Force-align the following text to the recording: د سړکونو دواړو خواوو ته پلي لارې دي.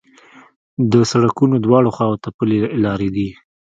د 0.91 0.93
سړکونو 1.11 1.55
دواړو 1.65 1.89
خواوو 1.95 2.21
ته 2.23 2.29
پلي 2.37 2.57
لارې 2.85 3.09
دي. 3.15 3.29